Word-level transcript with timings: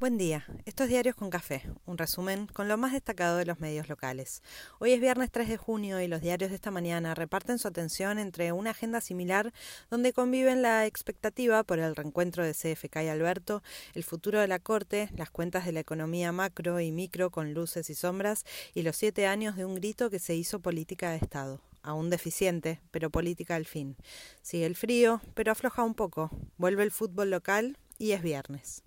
Buen 0.00 0.16
día, 0.16 0.46
estos 0.64 0.86
Diarios 0.86 1.16
con 1.16 1.28
Café, 1.28 1.64
un 1.84 1.98
resumen 1.98 2.46
con 2.46 2.68
lo 2.68 2.78
más 2.78 2.92
destacado 2.92 3.36
de 3.36 3.44
los 3.44 3.58
medios 3.58 3.88
locales. 3.88 4.44
Hoy 4.78 4.92
es 4.92 5.00
viernes 5.00 5.28
3 5.32 5.48
de 5.48 5.56
junio 5.56 6.00
y 6.00 6.06
los 6.06 6.20
diarios 6.20 6.50
de 6.50 6.54
esta 6.54 6.70
mañana 6.70 7.16
reparten 7.16 7.58
su 7.58 7.66
atención 7.66 8.20
entre 8.20 8.52
una 8.52 8.70
agenda 8.70 9.00
similar 9.00 9.52
donde 9.90 10.12
conviven 10.12 10.62
la 10.62 10.86
expectativa 10.86 11.64
por 11.64 11.80
el 11.80 11.96
reencuentro 11.96 12.44
de 12.44 12.54
CFK 12.54 13.02
y 13.02 13.08
Alberto, 13.08 13.64
el 13.94 14.04
futuro 14.04 14.38
de 14.38 14.46
la 14.46 14.60
Corte, 14.60 15.10
las 15.16 15.30
cuentas 15.30 15.66
de 15.66 15.72
la 15.72 15.80
economía 15.80 16.30
macro 16.30 16.78
y 16.78 16.92
micro 16.92 17.30
con 17.32 17.52
luces 17.52 17.90
y 17.90 17.96
sombras 17.96 18.44
y 18.74 18.82
los 18.82 18.94
siete 18.94 19.26
años 19.26 19.56
de 19.56 19.64
un 19.64 19.74
grito 19.74 20.10
que 20.10 20.20
se 20.20 20.36
hizo 20.36 20.60
política 20.60 21.10
de 21.10 21.16
Estado 21.16 21.60
aún 21.82 22.08
deficiente, 22.08 22.80
pero 22.92 23.10
política 23.10 23.56
al 23.56 23.64
fin. 23.64 23.96
Sigue 24.42 24.66
el 24.66 24.76
frío, 24.76 25.22
pero 25.34 25.50
afloja 25.50 25.82
un 25.82 25.94
poco. 25.94 26.30
Vuelve 26.56 26.84
el 26.84 26.92
fútbol 26.92 27.30
local 27.30 27.78
y 27.98 28.12
es 28.12 28.22
viernes. 28.22 28.84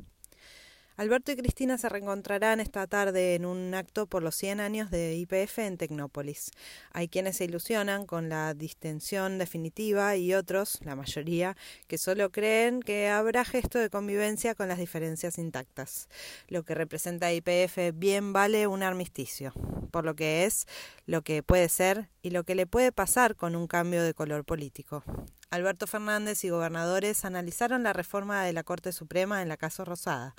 Alberto 1.01 1.31
y 1.31 1.35
Cristina 1.35 1.79
se 1.79 1.89
reencontrarán 1.89 2.59
esta 2.59 2.85
tarde 2.85 3.33
en 3.33 3.43
un 3.43 3.73
acto 3.73 4.05
por 4.05 4.21
los 4.21 4.35
100 4.35 4.59
años 4.59 4.91
de 4.91 5.15
IPF 5.15 5.57
en 5.57 5.77
Tecnópolis. 5.77 6.51
Hay 6.91 7.07
quienes 7.07 7.37
se 7.37 7.45
ilusionan 7.45 8.05
con 8.05 8.29
la 8.29 8.53
distensión 8.53 9.39
definitiva 9.39 10.15
y 10.15 10.35
otros, 10.35 10.77
la 10.83 10.95
mayoría, 10.95 11.57
que 11.87 11.97
solo 11.97 12.31
creen 12.31 12.81
que 12.81 13.09
habrá 13.09 13.43
gesto 13.45 13.79
de 13.79 13.89
convivencia 13.89 14.53
con 14.53 14.67
las 14.67 14.77
diferencias 14.77 15.39
intactas. 15.39 16.07
Lo 16.49 16.61
que 16.61 16.75
representa 16.75 17.33
IPF 17.33 17.95
bien 17.95 18.31
vale 18.31 18.67
un 18.67 18.83
armisticio, 18.83 19.53
por 19.89 20.05
lo 20.05 20.15
que 20.15 20.45
es, 20.45 20.67
lo 21.07 21.23
que 21.23 21.41
puede 21.41 21.67
ser 21.69 22.09
y 22.21 22.29
lo 22.29 22.43
que 22.43 22.53
le 22.53 22.67
puede 22.67 22.91
pasar 22.91 23.35
con 23.35 23.55
un 23.55 23.65
cambio 23.65 24.03
de 24.03 24.13
color 24.13 24.45
político. 24.45 25.03
Alberto 25.51 25.85
Fernández 25.85 26.45
y 26.45 26.49
gobernadores 26.49 27.25
analizaron 27.25 27.83
la 27.83 27.91
reforma 27.91 28.45
de 28.45 28.53
la 28.53 28.63
Corte 28.63 28.93
Suprema 28.93 29.41
en 29.41 29.49
la 29.49 29.57
Casa 29.57 29.83
Rosada. 29.83 30.33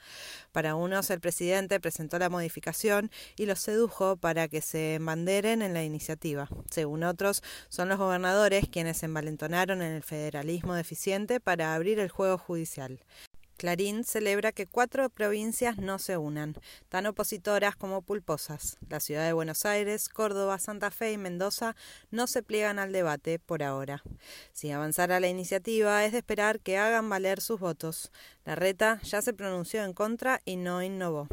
Para 0.53 0.75
unos, 0.75 1.11
el 1.11 1.20
presidente 1.20 1.79
presentó 1.80 2.19
la 2.19 2.30
modificación 2.30 3.11
y 3.37 3.45
los 3.45 3.61
sedujo 3.61 4.17
para 4.17 4.48
que 4.48 4.62
se 4.62 4.95
embanderen 4.95 5.61
en 5.61 5.75
la 5.75 5.84
iniciativa. 5.84 6.48
Según 6.70 7.05
otros, 7.05 7.42
son 7.69 7.91
los 7.91 7.98
gobernadores 7.98 8.64
quienes 8.73 8.97
se 8.97 9.06
envalentonaron 9.06 9.83
en 9.83 9.92
el 9.92 10.03
federalismo 10.03 10.73
deficiente 10.73 11.41
para 11.41 11.75
abrir 11.75 11.98
el 11.98 12.08
juego 12.08 12.39
judicial. 12.39 12.98
Clarín 13.62 14.02
celebra 14.02 14.50
que 14.50 14.66
cuatro 14.66 15.08
provincias 15.08 15.78
no 15.78 16.00
se 16.00 16.16
unan, 16.16 16.56
tan 16.88 17.06
opositoras 17.06 17.77
como 17.77 18.02
pulposas. 18.02 18.77
La 18.88 18.98
ciudad 18.98 19.24
de 19.24 19.34
Buenos 19.34 19.64
Aires, 19.66 20.08
Córdoba, 20.08 20.58
Santa 20.58 20.91
Fe 20.91 21.12
y 21.12 21.16
Mendoza 21.16 21.77
no 22.10 22.27
se 22.27 22.42
pliegan 22.42 22.80
al 22.80 22.90
debate 22.90 23.38
por 23.38 23.62
ahora. 23.62 24.02
Si 24.52 24.72
avanzara 24.72 25.20
la 25.20 25.28
iniciativa, 25.28 26.05
es 26.05 26.10
de 26.10 26.18
esperar 26.18 26.58
que 26.58 26.77
hagan 26.77 27.08
valer 27.08 27.40
sus 27.40 27.60
votos. 27.60 28.10
La 28.44 28.56
reta 28.56 29.00
ya 29.05 29.22
se 29.22 29.33
pronunció 29.33 29.84
en 29.84 29.92
contra 29.92 30.40
y 30.44 30.56
no 30.56 30.83
innovó. 30.83 31.28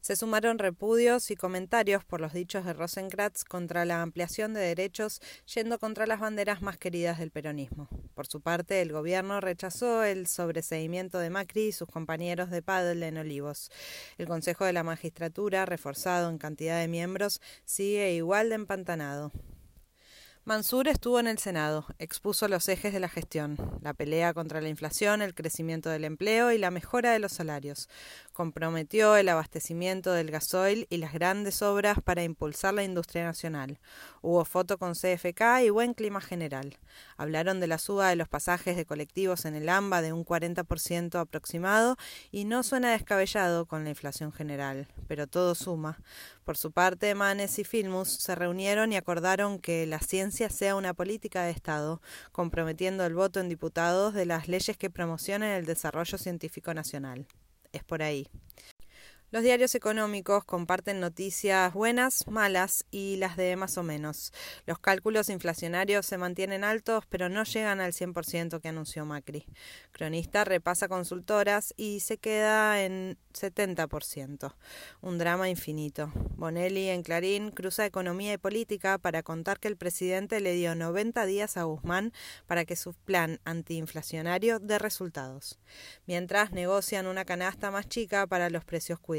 Se 0.00 0.16
sumaron 0.16 0.58
repudios 0.58 1.30
y 1.30 1.36
comentarios 1.36 2.04
por 2.04 2.20
los 2.20 2.32
dichos 2.32 2.64
de 2.64 2.72
Rosenkrantz 2.72 3.44
contra 3.44 3.84
la 3.84 4.00
ampliación 4.00 4.54
de 4.54 4.60
derechos 4.60 5.20
yendo 5.54 5.78
contra 5.78 6.06
las 6.06 6.20
banderas 6.20 6.62
más 6.62 6.78
queridas 6.78 7.18
del 7.18 7.30
peronismo. 7.30 7.88
Por 8.14 8.26
su 8.26 8.40
parte, 8.40 8.80
el 8.80 8.92
gobierno 8.92 9.40
rechazó 9.40 10.04
el 10.04 10.26
sobreseimiento 10.26 11.18
de 11.18 11.30
Macri 11.30 11.68
y 11.68 11.72
sus 11.72 11.88
compañeros 11.88 12.50
de 12.50 12.62
Padel 12.62 13.02
en 13.02 13.18
Olivos. 13.18 13.70
El 14.16 14.26
Consejo 14.26 14.64
de 14.64 14.72
la 14.72 14.84
Magistratura, 14.84 15.66
reforzado 15.66 16.30
en 16.30 16.38
cantidad 16.38 16.80
de 16.80 16.88
miembros, 16.88 17.40
sigue 17.64 18.12
igual 18.14 18.48
de 18.48 18.54
empantanado. 18.54 19.32
Mansur 20.48 20.88
estuvo 20.88 21.20
en 21.20 21.26
el 21.26 21.36
Senado, 21.36 21.84
expuso 21.98 22.48
los 22.48 22.70
ejes 22.70 22.94
de 22.94 23.00
la 23.00 23.10
gestión, 23.10 23.58
la 23.82 23.92
pelea 23.92 24.32
contra 24.32 24.62
la 24.62 24.70
inflación, 24.70 25.20
el 25.20 25.34
crecimiento 25.34 25.90
del 25.90 26.04
empleo 26.04 26.52
y 26.52 26.56
la 26.56 26.70
mejora 26.70 27.12
de 27.12 27.18
los 27.18 27.32
salarios. 27.32 27.90
Comprometió 28.32 29.14
el 29.16 29.28
abastecimiento 29.28 30.10
del 30.10 30.30
gasoil 30.30 30.86
y 30.88 30.96
las 30.96 31.12
grandes 31.12 31.60
obras 31.60 31.98
para 32.02 32.22
impulsar 32.22 32.72
la 32.72 32.82
industria 32.82 33.24
nacional. 33.24 33.78
Hubo 34.22 34.42
foto 34.46 34.78
con 34.78 34.94
CFK 34.94 35.64
y 35.66 35.68
buen 35.68 35.92
clima 35.92 36.22
general. 36.22 36.78
Hablaron 37.18 37.60
de 37.60 37.66
la 37.66 37.76
suba 37.76 38.08
de 38.08 38.16
los 38.16 38.28
pasajes 38.28 38.74
de 38.74 38.86
colectivos 38.86 39.44
en 39.44 39.54
el 39.54 39.68
AMBA 39.68 40.00
de 40.00 40.14
un 40.14 40.24
40% 40.24 41.20
aproximado 41.20 41.98
y 42.30 42.46
no 42.46 42.62
suena 42.62 42.92
descabellado 42.92 43.66
con 43.66 43.84
la 43.84 43.90
inflación 43.90 44.32
general, 44.32 44.88
pero 45.08 45.26
todo 45.26 45.54
suma. 45.54 45.98
Por 46.44 46.56
su 46.56 46.72
parte, 46.72 47.14
Manes 47.14 47.58
y 47.58 47.64
Filmus 47.64 48.08
se 48.08 48.34
reunieron 48.34 48.94
y 48.94 48.96
acordaron 48.96 49.58
que 49.58 49.84
la 49.84 49.98
ciencia 49.98 50.37
sea 50.48 50.76
una 50.76 50.94
política 50.94 51.42
de 51.42 51.50
Estado, 51.50 52.00
comprometiendo 52.32 53.04
el 53.04 53.14
voto 53.14 53.40
en 53.40 53.48
diputados 53.48 54.14
de 54.14 54.26
las 54.26 54.48
leyes 54.48 54.76
que 54.76 54.90
promocionen 54.90 55.50
el 55.50 55.66
desarrollo 55.66 56.16
científico 56.16 56.72
nacional. 56.72 57.26
Es 57.72 57.84
por 57.84 58.02
ahí. 58.02 58.28
Los 59.30 59.42
diarios 59.42 59.74
económicos 59.74 60.42
comparten 60.46 61.00
noticias 61.00 61.74
buenas, 61.74 62.26
malas 62.28 62.86
y 62.90 63.16
las 63.16 63.36
de 63.36 63.56
más 63.56 63.76
o 63.76 63.82
menos. 63.82 64.32
Los 64.64 64.78
cálculos 64.78 65.28
inflacionarios 65.28 66.06
se 66.06 66.16
mantienen 66.16 66.64
altos, 66.64 67.04
pero 67.10 67.28
no 67.28 67.44
llegan 67.44 67.82
al 67.82 67.92
100% 67.92 68.58
que 68.58 68.68
anunció 68.68 69.04
Macri. 69.04 69.44
Cronista 69.92 70.44
repasa 70.44 70.88
consultoras 70.88 71.74
y 71.76 72.00
se 72.00 72.16
queda 72.16 72.82
en 72.82 73.18
70%. 73.34 74.54
Un 75.02 75.18
drama 75.18 75.50
infinito. 75.50 76.10
Bonelli 76.36 76.88
en 76.88 77.02
Clarín 77.02 77.50
cruza 77.50 77.84
economía 77.84 78.32
y 78.32 78.38
política 78.38 78.96
para 78.96 79.22
contar 79.22 79.60
que 79.60 79.68
el 79.68 79.76
presidente 79.76 80.40
le 80.40 80.54
dio 80.54 80.74
90 80.74 81.26
días 81.26 81.58
a 81.58 81.64
Guzmán 81.64 82.14
para 82.46 82.64
que 82.64 82.76
su 82.76 82.94
plan 82.94 83.40
antiinflacionario 83.44 84.58
dé 84.58 84.78
resultados. 84.78 85.58
Mientras 86.06 86.52
negocian 86.52 87.06
una 87.06 87.26
canasta 87.26 87.70
más 87.70 87.86
chica 87.90 88.26
para 88.26 88.48
los 88.48 88.64
precios 88.64 88.98
cuidados 88.98 89.17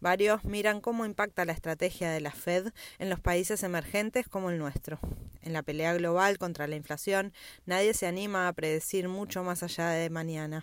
Varios 0.00 0.44
miran 0.44 0.80
cómo 0.80 1.04
impacta 1.04 1.44
la 1.44 1.52
estrategia 1.52 2.10
de 2.10 2.20
la 2.20 2.32
Fed 2.32 2.72
en 2.98 3.08
los 3.08 3.20
países 3.20 3.62
emergentes 3.62 4.28
como 4.28 4.50
el 4.50 4.58
nuestro. 4.58 4.98
En 5.42 5.52
la 5.52 5.62
pelea 5.62 5.94
global 5.94 6.38
contra 6.38 6.66
la 6.66 6.76
inflación, 6.76 7.32
nadie 7.66 7.94
se 7.94 8.06
anima 8.06 8.48
a 8.48 8.52
predecir 8.52 9.08
mucho 9.08 9.42
más 9.44 9.62
allá 9.62 9.90
de 9.90 10.10
mañana. 10.10 10.62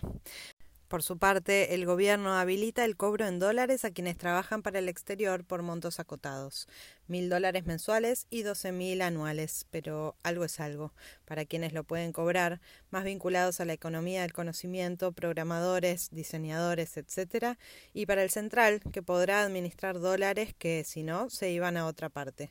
Por 0.90 1.04
su 1.04 1.18
parte, 1.18 1.76
el 1.76 1.86
gobierno 1.86 2.34
habilita 2.34 2.84
el 2.84 2.96
cobro 2.96 3.24
en 3.28 3.38
dólares 3.38 3.84
a 3.84 3.92
quienes 3.92 4.16
trabajan 4.16 4.60
para 4.60 4.80
el 4.80 4.88
exterior 4.88 5.44
por 5.44 5.62
montos 5.62 6.00
acotados, 6.00 6.66
mil 7.06 7.28
dólares 7.28 7.64
mensuales 7.64 8.26
y 8.28 8.42
doce 8.42 8.72
mil 8.72 9.00
anuales, 9.00 9.66
pero 9.70 10.16
algo 10.24 10.44
es 10.44 10.58
algo. 10.58 10.92
Para 11.26 11.44
quienes 11.44 11.74
lo 11.74 11.84
pueden 11.84 12.12
cobrar, 12.12 12.60
más 12.90 13.04
vinculados 13.04 13.60
a 13.60 13.66
la 13.66 13.72
economía 13.72 14.22
del 14.22 14.32
conocimiento, 14.32 15.12
programadores, 15.12 16.08
diseñadores, 16.10 16.96
etc., 16.96 17.56
y 17.94 18.06
para 18.06 18.24
el 18.24 18.30
central, 18.30 18.80
que 18.92 19.00
podrá 19.00 19.42
administrar 19.42 20.00
dólares 20.00 20.56
que, 20.58 20.82
si 20.82 21.04
no, 21.04 21.30
se 21.30 21.52
iban 21.52 21.76
a 21.76 21.86
otra 21.86 22.08
parte. 22.08 22.50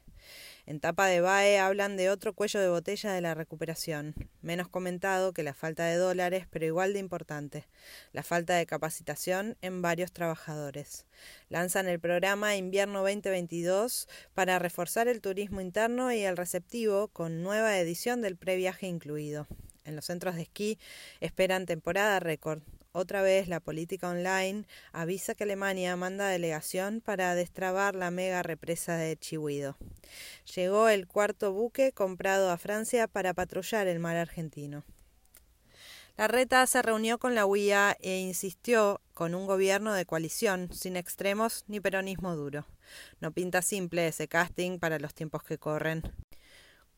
En 0.66 0.80
tapa 0.80 1.08
de 1.08 1.22
BAE 1.22 1.58
hablan 1.58 1.98
de 1.98 2.10
otro 2.10 2.34
cuello 2.34 2.60
de 2.60 2.70
botella 2.70 3.12
de 3.12 3.22
la 3.22 3.34
recuperación, 3.34 4.14
menos 4.42 4.68
comentado 4.68 5.34
que 5.34 5.42
la 5.44 5.54
falta 5.54 5.86
de 5.86 5.96
dólares, 5.96 6.46
pero 6.50 6.66
igual 6.66 6.94
de 6.94 7.00
importante, 7.00 7.68
la 8.12 8.22
falta 8.22 8.56
de 8.56 8.66
capacitación 8.66 9.58
en 9.62 9.82
varios 9.82 10.12
trabajadores. 10.12 11.06
Lanzan 11.50 11.88
el 11.88 12.00
programa 12.00 12.56
Invierno 12.56 13.00
2022 13.00 14.08
para 14.34 14.60
reforzar 14.60 15.08
el 15.08 15.22
turismo 15.22 15.60
interno 15.60 16.12
y 16.12 16.22
el 16.22 16.38
receptivo 16.38 17.08
con 17.08 17.42
nueva 17.42 17.80
edición 17.80 18.22
del 18.22 18.38
previaje 18.38 18.88
incluido. 18.88 19.48
En 19.86 19.96
los 19.96 20.06
centros 20.06 20.36
de 20.36 20.44
esquí 20.44 20.78
esperan 21.20 21.66
temporada 21.66 22.20
récord, 22.20 22.62
otra 22.92 23.22
vez 23.22 23.48
la 23.48 23.60
política 23.60 24.10
online 24.10 24.66
avisa 24.92 25.36
que 25.36 25.44
Alemania 25.44 25.96
manda 25.96 26.28
delegación 26.28 27.02
para 27.02 27.36
destrabar 27.36 27.96
la 27.96 28.12
mega 28.12 28.44
represa 28.44 28.96
de 28.98 29.18
Chihuido. 29.18 29.78
Llegó 30.56 30.90
el 30.90 31.08
cuarto 31.08 31.54
buque 31.54 31.92
comprado 31.92 32.52
a 32.52 32.58
Francia 32.58 33.08
para 33.08 33.34
patrullar 33.34 33.88
el 33.88 34.00
mar 34.00 34.18
argentino. 34.18 34.84
La 36.18 36.28
reta 36.28 36.68
se 36.68 36.82
reunió 36.82 37.18
con 37.18 37.34
la 37.34 37.46
UIA 37.46 37.96
e 38.02 38.20
insistió 38.20 39.00
con 39.14 39.34
un 39.34 39.48
gobierno 39.48 39.94
de 39.94 40.06
coalición, 40.06 40.70
sin 40.74 40.98
extremos 40.98 41.64
ni 41.68 41.80
peronismo 41.80 42.36
duro. 42.36 42.66
No 43.22 43.32
pinta 43.32 43.62
simple 43.62 44.06
ese 44.08 44.28
casting 44.28 44.80
para 44.80 45.00
los 45.00 45.14
tiempos 45.14 45.44
que 45.44 45.58
corren. 45.58 46.04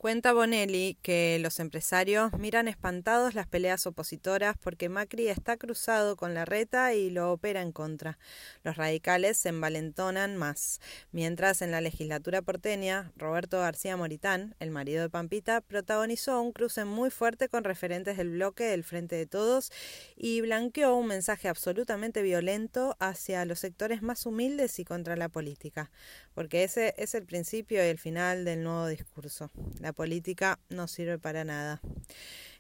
Cuenta 0.02 0.34
Bonelli 0.34 0.98
que 1.04 1.38
los 1.44 1.60
empresarios 1.60 2.34
miran 2.34 2.68
espantados 2.68 3.36
las 3.36 3.46
peleas 3.46 3.86
opositoras 3.86 4.58
porque 4.58 4.90
Macri 4.90 5.28
está 5.28 5.58
cruzado 5.58 6.16
con 6.16 6.34
la 6.34 6.44
reta 6.44 6.96
y 6.96 7.12
lo 7.12 7.32
opera 7.32 7.62
en 7.62 7.72
contra. 7.72 8.18
Los 8.64 8.78
radicales 8.78 9.38
se 9.38 9.50
envalentonan 9.50 10.38
más. 10.38 10.82
Mientras 11.12 11.62
en 11.62 11.70
la 11.70 11.82
legislatura 11.82 12.42
porteña, 12.42 13.12
Roberto 13.16 13.60
García 13.60 13.96
Moritán, 13.96 14.56
el 14.60 14.72
marido 14.72 15.04
de 15.04 15.12
Pampita, 15.12 15.62
protagonizó 15.62 16.42
un 16.42 16.52
cruce 16.52 16.84
muy 16.84 17.12
fuerte 17.12 17.48
con 17.48 17.64
referentes 17.64 18.18
del 18.18 18.32
bloque 18.32 18.64
del 18.64 18.84
Frente 18.84 19.18
de 19.18 19.28
Todos 19.28 19.72
y 20.16 20.42
blanqueó 20.42 20.96
un 20.96 21.06
mensaje 21.06 21.48
absolutamente 21.48 22.24
violento 22.24 22.98
hacia 23.00 23.46
los 23.46 23.60
sectores 23.60 24.02
más 24.02 24.26
humildes 24.26 24.80
y 24.80 24.84
contra 24.84 25.16
la 25.16 25.30
política. 25.30 25.92
Porque 26.34 26.64
ese 26.64 26.94
es 26.98 27.14
el 27.14 27.26
principio 27.26 27.84
y 27.84 27.88
el 27.88 27.98
final 27.98 28.46
del 28.46 28.64
nuevo 28.64 28.88
discurso 28.88 29.52
política 29.96 30.60
no 30.70 30.88
sirve 30.88 31.20
para 31.20 31.44
nada. 31.44 31.82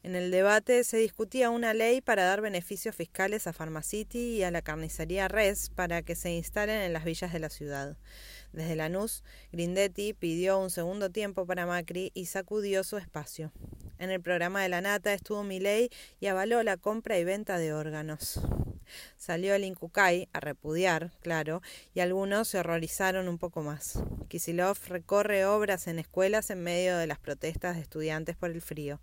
En 0.04 0.16
el 0.16 0.32
debate 0.32 0.84
se 0.84 0.98
discutía 0.98 1.52
una 1.52 1.74
ley 1.74 2.02
para 2.02 2.24
dar 2.24 2.42
beneficios 2.42 2.96
fiscales 2.96 3.46
a 3.46 3.54
Pharmacity 3.54 4.38
y 4.38 4.44
a 4.44 4.52
la 4.52 4.62
carnicería 4.62 5.28
Res 5.28 5.70
para 5.70 6.02
que 6.02 6.16
se 6.16 6.32
instalen 6.32 6.82
en 6.82 6.94
las 6.94 7.06
villas 7.06 7.32
de 7.32 7.40
la 7.40 7.50
ciudad. 7.50 7.98
Desde 8.52 8.76
Lanús, 8.76 9.24
Grindetti 9.52 10.14
pidió 10.14 10.60
un 10.60 10.72
segundo 10.72 11.10
tiempo 11.12 11.46
para 11.46 11.66
Macri 11.66 12.12
y 12.14 12.26
sacudió 12.26 12.84
su 12.84 12.98
espacio. 12.98 13.52
En 14.00 14.10
el 14.10 14.22
programa 14.22 14.64
de 14.64 14.70
la 14.70 14.82
Nata 14.82 15.14
estuvo 15.14 15.44
Milei 15.44 15.90
y 16.20 16.26
avaló 16.26 16.64
la 16.64 16.78
compra 16.78 17.20
y 17.20 17.24
venta 17.24 17.60
de 17.60 17.72
órganos. 17.72 18.42
Salió 19.18 19.56
el 19.56 19.64
Incucay 19.64 20.30
a 20.34 20.40
repudiar, 20.40 21.12
claro, 21.22 21.62
y 21.94 22.00
algunos 22.00 22.48
se 22.48 22.60
horrorizaron 22.60 23.28
un 23.28 23.38
poco 23.38 23.62
más. 23.62 24.02
Kisilov 24.28 24.78
recorre 24.88 25.46
obras 25.46 25.88
en 25.88 26.00
escuelas 26.00 26.50
en 26.50 26.64
medio 26.64 26.98
de 26.98 27.08
las 27.08 27.20
protestas 27.20 27.76
de 27.76 27.82
estudiantes 27.82 28.36
por 28.36 28.52
el 28.52 28.62
frío. 28.62 29.02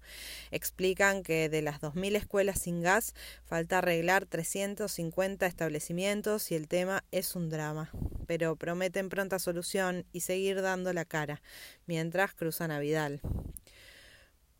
Explican 0.51 1.23
que 1.23 1.49
de 1.49 1.63
las 1.63 1.81
2.000 1.81 2.17
escuelas 2.17 2.61
sin 2.61 2.83
gas 2.83 3.15
falta 3.45 3.79
arreglar 3.79 4.27
350 4.27 5.47
establecimientos 5.47 6.51
y 6.51 6.55
el 6.55 6.69
tema 6.69 7.05
es 7.11 7.37
un 7.37 7.51
drama. 7.51 7.91
Pero 8.27 8.57
prometen 8.57 9.09
pronta 9.09 9.39
solución 9.39 10.07
y 10.13 10.21
seguir 10.21 10.63
dando 10.63 10.93
la 10.93 11.05
cara, 11.05 11.43
mientras 11.87 12.35
cruzan 12.35 12.71
a 12.71 12.79
Vidal. 12.79 13.21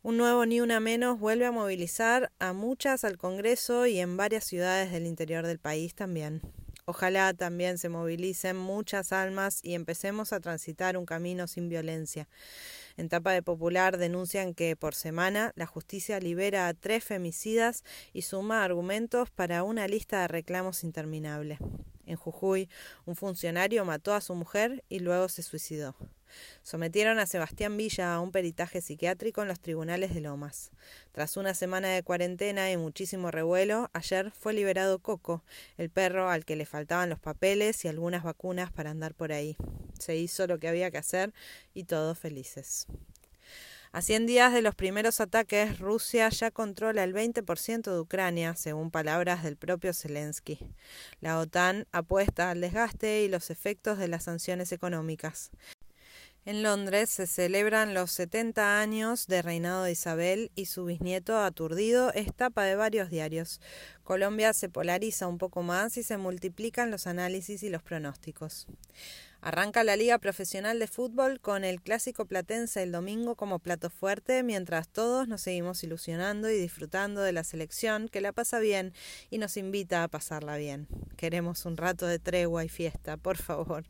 Un 0.01 0.15
nuevo 0.15 0.45
Ni 0.45 0.61
Una 0.61 0.79
Menos 0.79 1.19
vuelve 1.19 1.45
a 1.45 1.51
movilizar 1.51 2.31
a 2.39 2.53
muchas 2.53 3.03
al 3.03 3.17
Congreso 3.17 3.85
y 3.85 3.99
en 3.99 4.15
varias 4.15 4.45
ciudades 4.45 4.93
del 4.93 5.05
interior 5.05 5.45
del 5.45 5.59
país 5.59 5.93
también. 5.93 6.41
Ojalá 6.85 7.33
también 7.33 7.77
se 7.77 7.89
movilicen 7.89 8.55
muchas 8.55 9.11
almas 9.11 9.59
y 9.61 9.73
empecemos 9.73 10.31
a 10.31 10.39
transitar 10.39 10.95
un 10.95 11.05
camino 11.05 11.47
sin 11.47 11.67
violencia. 11.67 12.29
En 12.95 13.09
Tapa 13.09 13.33
de 13.33 13.43
Popular 13.43 13.97
denuncian 13.97 14.53
que 14.53 14.77
por 14.77 14.95
semana 14.95 15.51
la 15.57 15.65
justicia 15.65 16.17
libera 16.21 16.69
a 16.69 16.73
tres 16.73 17.03
femicidas 17.03 17.83
y 18.13 18.21
suma 18.21 18.63
argumentos 18.63 19.29
para 19.31 19.63
una 19.63 19.85
lista 19.89 20.21
de 20.21 20.29
reclamos 20.29 20.85
interminable. 20.85 21.57
En 22.05 22.15
Jujuy, 22.15 22.69
un 23.05 23.17
funcionario 23.17 23.83
mató 23.83 24.13
a 24.13 24.21
su 24.21 24.33
mujer 24.33 24.81
y 24.87 24.99
luego 24.99 25.27
se 25.27 25.43
suicidó. 25.43 25.97
Sometieron 26.63 27.19
a 27.19 27.25
Sebastián 27.25 27.77
Villa 27.77 28.13
a 28.13 28.19
un 28.19 28.31
peritaje 28.31 28.81
psiquiátrico 28.81 29.41
en 29.41 29.47
los 29.47 29.59
tribunales 29.59 30.13
de 30.13 30.21
Lomas. 30.21 30.71
Tras 31.11 31.37
una 31.37 31.53
semana 31.53 31.89
de 31.89 32.03
cuarentena 32.03 32.71
y 32.71 32.77
muchísimo 32.77 33.31
revuelo, 33.31 33.89
ayer 33.93 34.31
fue 34.31 34.53
liberado 34.53 34.99
Coco, 34.99 35.43
el 35.77 35.89
perro 35.89 36.29
al 36.29 36.45
que 36.45 36.55
le 36.55 36.65
faltaban 36.65 37.09
los 37.09 37.19
papeles 37.19 37.85
y 37.85 37.87
algunas 37.87 38.23
vacunas 38.23 38.71
para 38.71 38.91
andar 38.91 39.13
por 39.13 39.31
ahí. 39.31 39.57
Se 39.99 40.15
hizo 40.15 40.47
lo 40.47 40.59
que 40.59 40.67
había 40.67 40.91
que 40.91 40.97
hacer 40.97 41.33
y 41.73 41.83
todos 41.83 42.17
felices. 42.17 42.87
A 43.91 44.03
100 44.03 44.27
días 44.27 44.53
de 44.53 44.61
los 44.61 44.75
primeros 44.75 45.19
ataques, 45.19 45.79
Rusia 45.79 46.29
ya 46.29 46.51
controla 46.51 47.03
el 47.03 47.11
20% 47.11 47.91
de 47.91 47.99
Ucrania, 47.99 48.53
según 48.55 48.91
palabras 48.91 49.43
del 49.43 49.57
propio 49.57 49.95
Zelensky. 49.95 50.59
La 51.21 51.39
OTAN 51.39 51.87
apuesta 51.91 52.51
al 52.51 52.61
desgaste 52.61 53.23
y 53.23 53.29
los 53.29 53.49
efectos 53.49 53.97
de 53.97 54.07
las 54.07 54.25
sanciones 54.25 54.71
económicas. 54.73 55.49
En 56.45 56.63
Londres 56.63 57.09
se 57.09 57.27
celebran 57.27 57.93
los 57.93 58.11
70 58.11 58.79
años 58.79 59.27
de 59.27 59.41
reinado 59.41 59.83
de 59.83 59.91
Isabel 59.91 60.51
y 60.55 60.65
su 60.65 60.85
bisnieto 60.85 61.37
aturdido 61.37 62.13
es 62.13 62.33
tapa 62.33 62.63
de 62.63 62.75
varios 62.75 63.09
diarios. 63.09 63.59
Colombia 64.03 64.53
se 64.53 64.69
polariza 64.69 65.27
un 65.27 65.37
poco 65.37 65.63
más 65.63 65.97
y 65.97 66.03
se 66.03 66.17
multiplican 66.17 66.91
los 66.91 67.07
análisis 67.07 67.61
y 67.61 67.69
los 67.69 67.83
pronósticos. 67.83 68.67
Arranca 69.41 69.83
la 69.83 69.95
Liga 69.95 70.17
Profesional 70.17 70.79
de 70.79 70.87
Fútbol 70.87 71.39
con 71.39 71.63
el 71.63 71.81
clásico 71.81 72.25
platense 72.25 72.83
el 72.83 72.91
domingo 72.91 73.35
como 73.35 73.59
plato 73.59 73.89
fuerte, 73.89 74.41
mientras 74.43 74.89
todos 74.89 75.27
nos 75.27 75.41
seguimos 75.41 75.83
ilusionando 75.83 76.49
y 76.49 76.57
disfrutando 76.57 77.21
de 77.21 77.31
la 77.31 77.43
selección 77.43 78.09
que 78.09 78.21
la 78.21 78.33
pasa 78.33 78.59
bien 78.59 78.93
y 79.29 79.37
nos 79.37 79.55
invita 79.55 80.03
a 80.03 80.07
pasarla 80.07 80.57
bien. 80.57 80.87
Queremos 81.15 81.65
un 81.65 81.77
rato 81.77 82.05
de 82.05 82.19
tregua 82.19 82.65
y 82.65 82.69
fiesta, 82.69 83.17
por 83.17 83.37
favor. 83.37 83.85